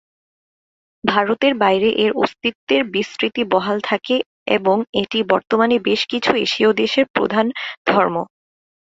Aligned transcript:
ভারতের 1.03 1.53
বাইরে 1.55 1.89
এর 2.03 2.11
অস্তিত্বের 2.23 2.81
বিস্তৃতি 2.93 3.41
বহাল 3.53 3.77
থাকে 3.81 4.15
এবং 4.57 4.77
এটি 5.01 5.19
বর্তমানে 5.31 5.75
বেশ 5.87 6.01
কিছু 6.11 6.31
এশীয় 6.45 6.69
দেশের 6.81 7.05
প্রধান 7.15 7.45
ধর্ম। 7.87 8.15